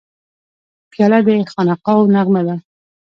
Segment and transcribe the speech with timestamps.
[0.91, 2.55] پیاله د خانقاهو نغمه ده.